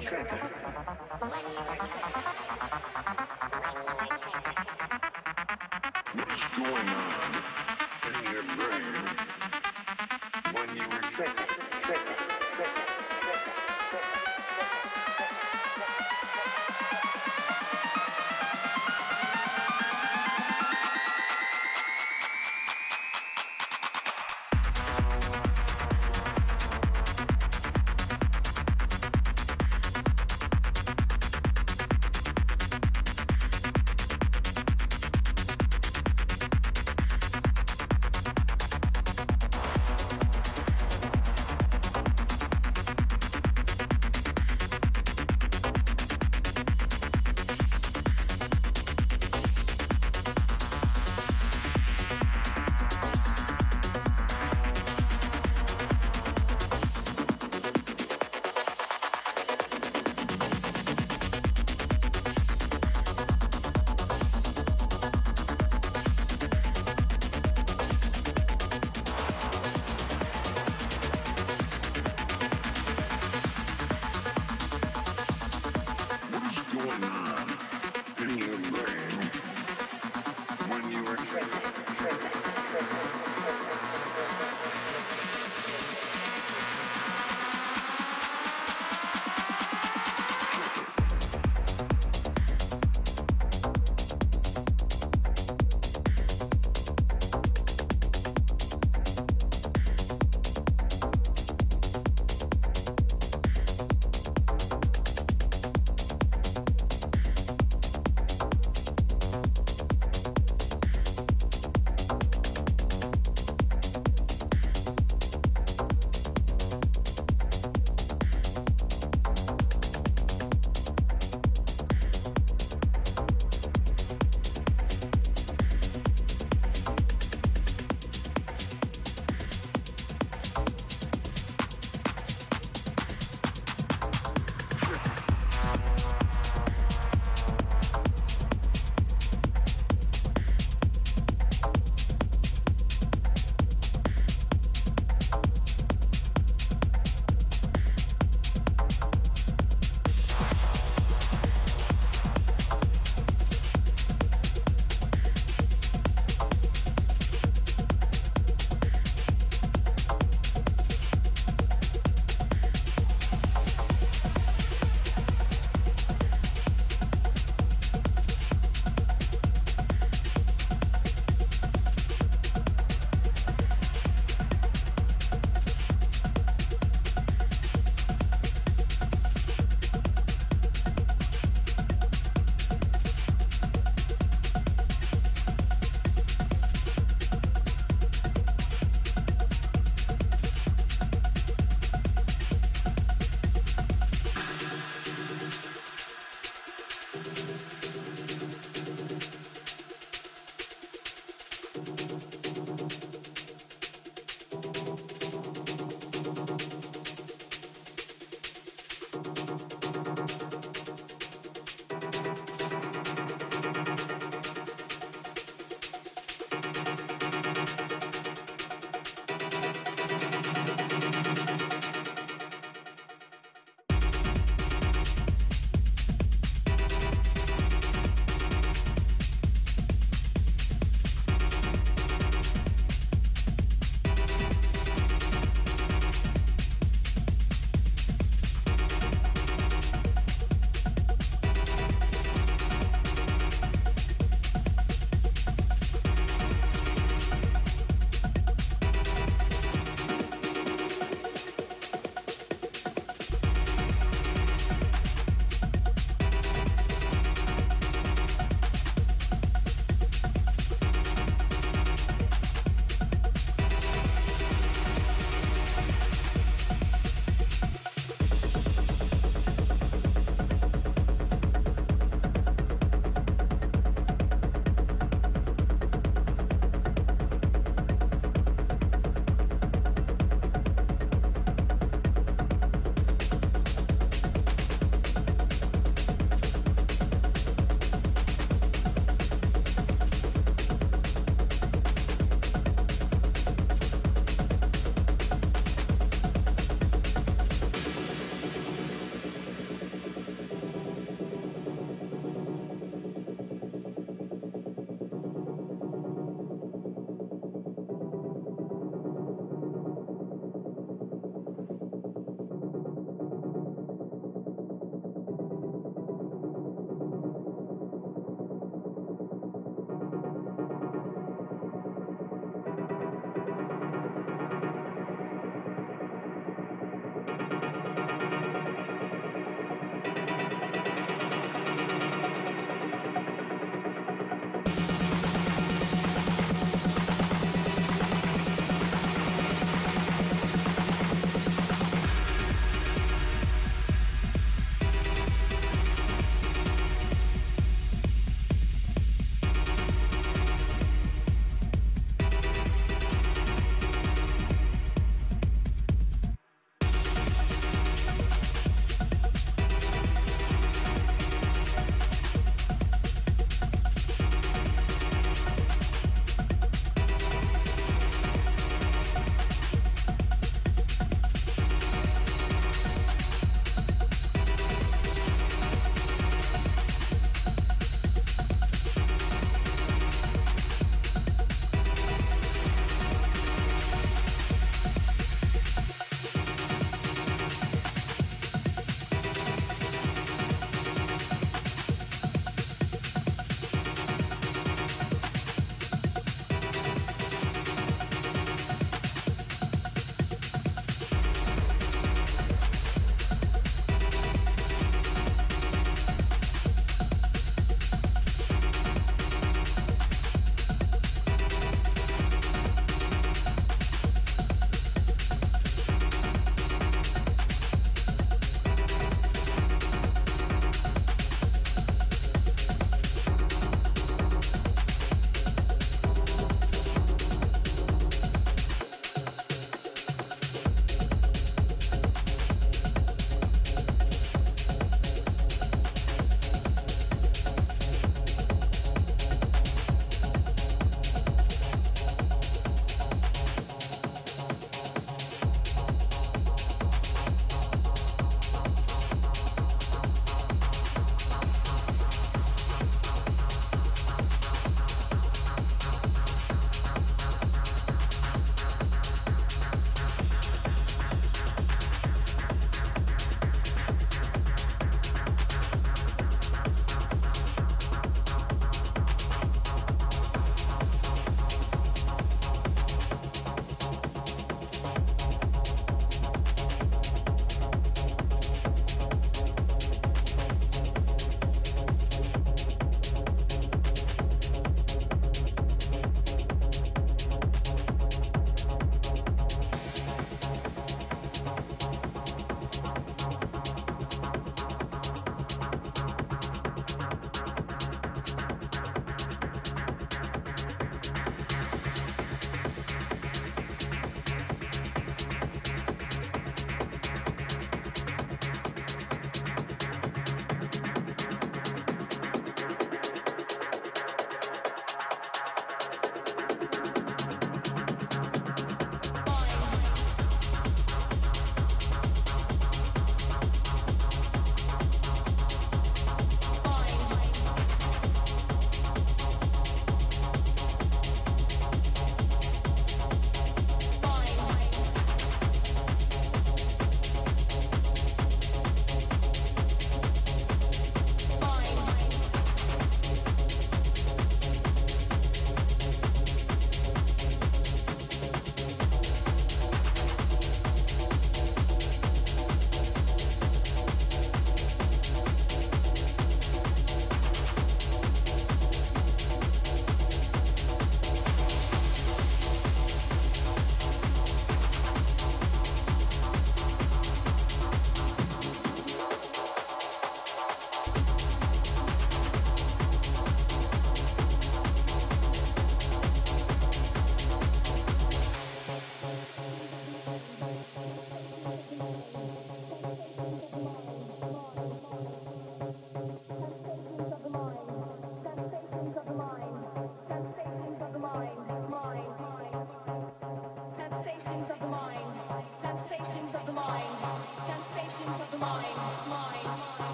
[0.00, 0.47] 吃了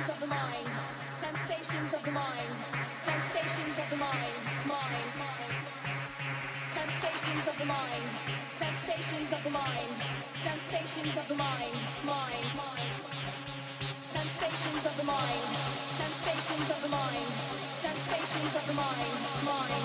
[0.00, 0.68] sensations of the mind,
[1.20, 2.54] sensations of the mind,
[3.04, 5.52] sensations of the mind, mind, mind.
[6.72, 8.08] Sensations of the mind,
[8.56, 9.92] sensations of the mind,
[10.40, 12.92] sensations of the mind, mind, mind.
[14.08, 15.44] Sensations of the mind,
[16.00, 17.28] sensations of the mind,
[17.84, 19.84] sensations of the mind, mind,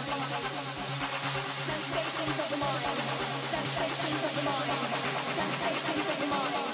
[1.68, 3.00] Sensations of the mind,
[3.52, 4.72] sensations of the mind,
[5.36, 6.65] sensations of the mind.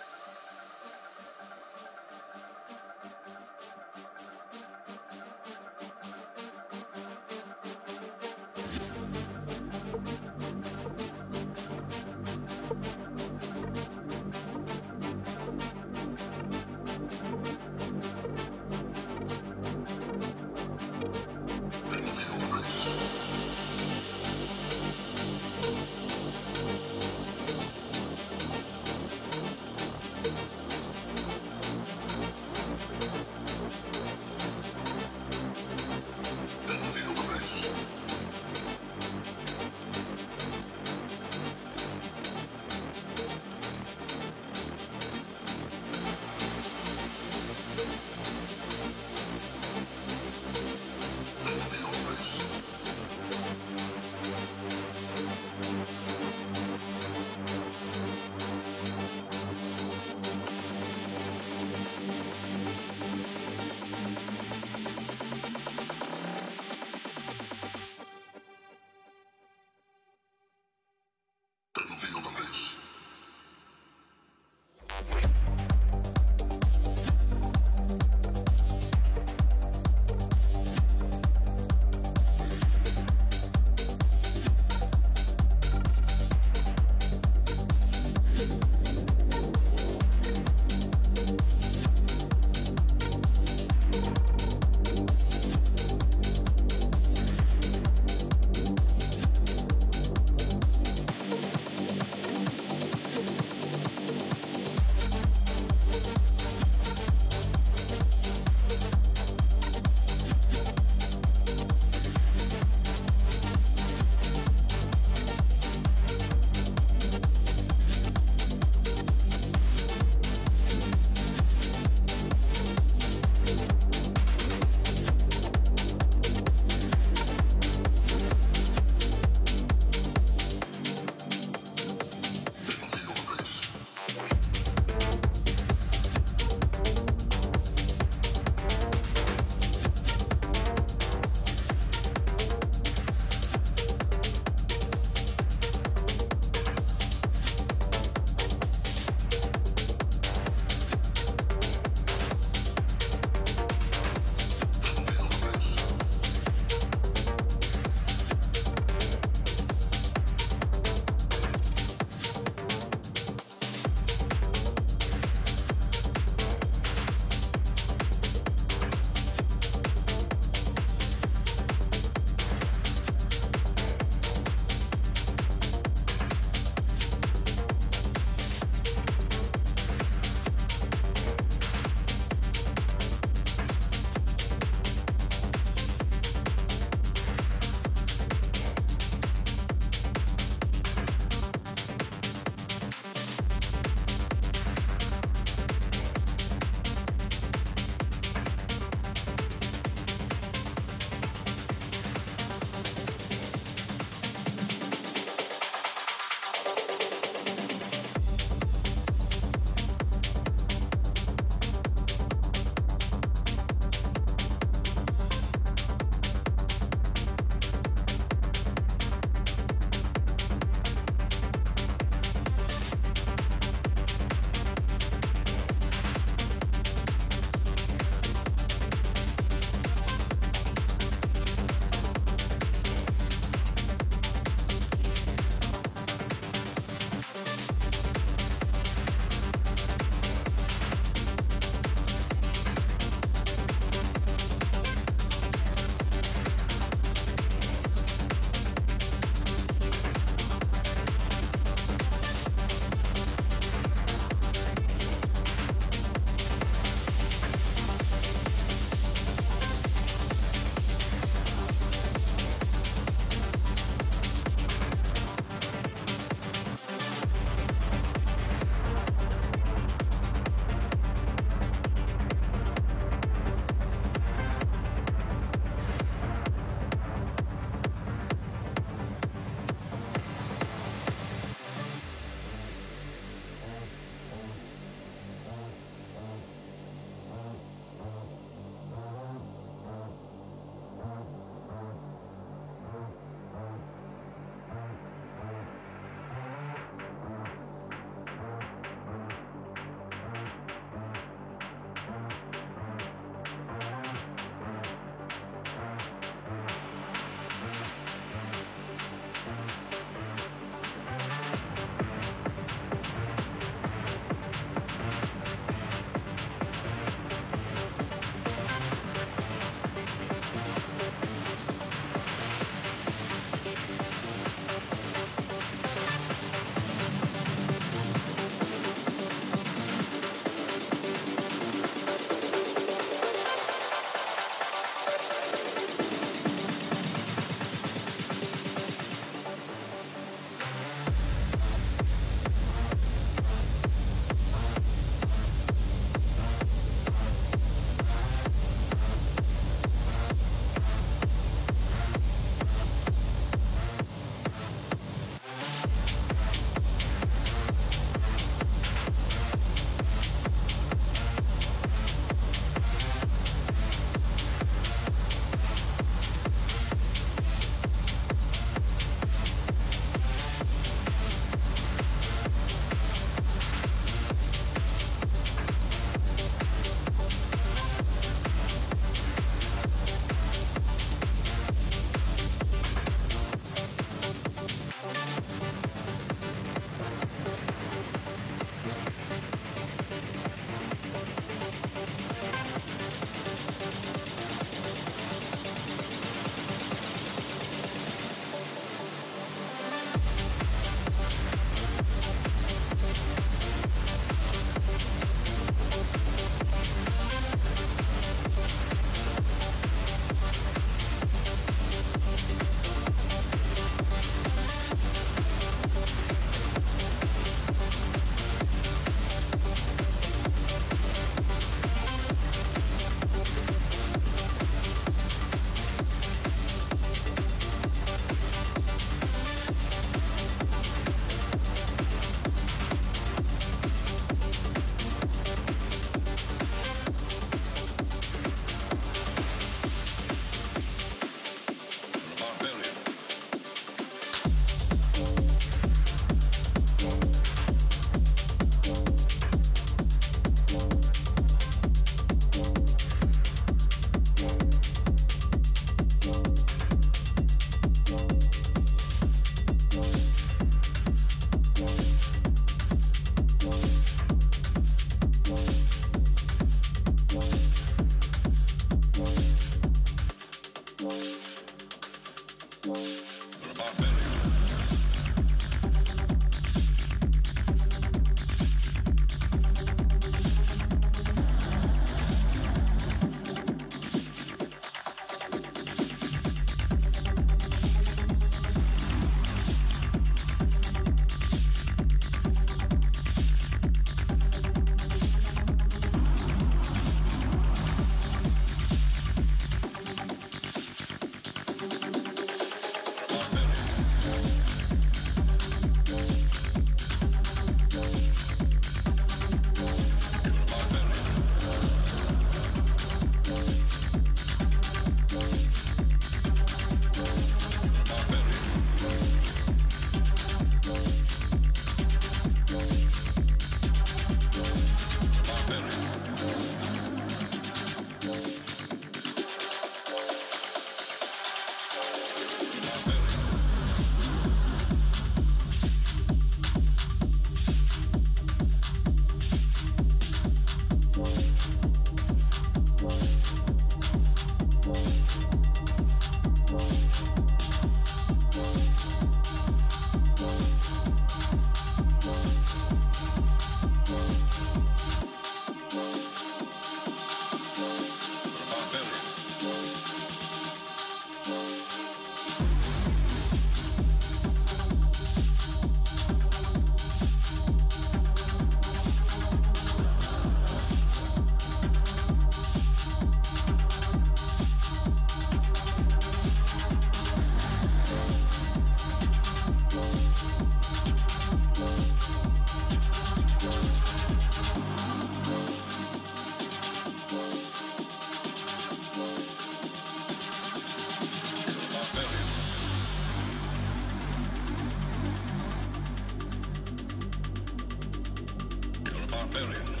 [599.49, 600.00] barbarian.